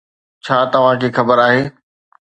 ڇا 0.45 0.57
توهان 0.73 0.95
کي 1.03 1.09
خبر 1.17 1.37
آهي 1.47 1.61